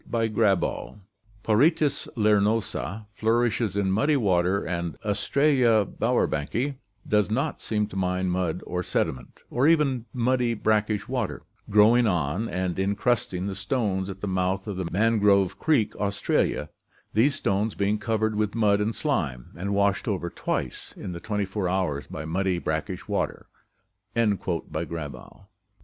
[0.09, 0.97] "Porites
[2.15, 6.77] lirnosa flourishes in muddy water and Astrcea bowerbanki
[7.07, 12.49] does nbt seem to mind mud or sediment, or even muddy brackish water, growing on,
[12.49, 16.69] and incrusting the stones at the mouth of the Mangrove Creek, Australia,
[17.13, 21.45] these stones being covered with mud and slime, and washed over twice in the twenty
[21.45, 23.45] four hours by muddy, brackish water"
[24.15, 25.43] (Grabau).